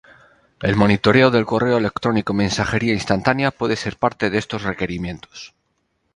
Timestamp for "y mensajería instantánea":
2.33-3.51